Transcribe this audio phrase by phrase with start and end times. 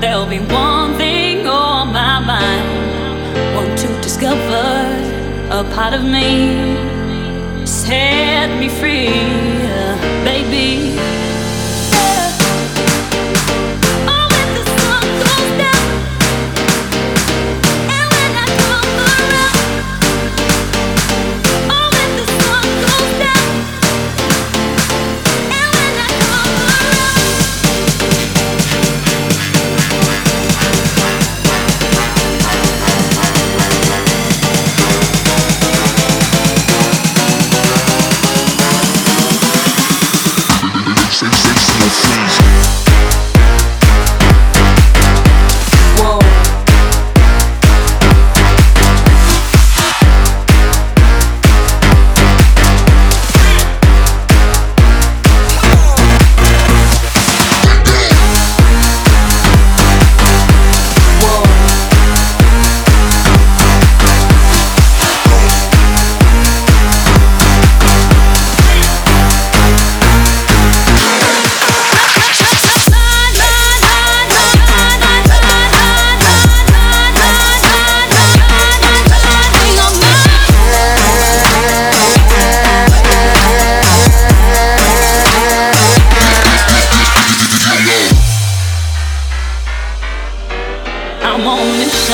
[0.00, 3.54] There'll be one thing on my mind.
[3.54, 4.66] Want to discover
[5.50, 6.76] a part of me.
[7.66, 9.08] Set me free,
[10.24, 11.25] baby.